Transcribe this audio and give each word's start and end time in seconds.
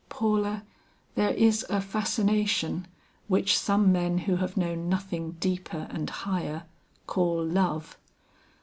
"Paula, 0.09 0.63
there 1.13 1.29
is 1.29 1.63
a 1.69 1.79
fascination, 1.79 2.87
which 3.27 3.55
some 3.55 3.91
men 3.91 4.17
who 4.17 4.37
have 4.37 4.57
known 4.57 4.89
nothing 4.89 5.33
deeper 5.33 5.85
and 5.91 6.09
higher, 6.09 6.63
call 7.05 7.45
love. 7.45 7.99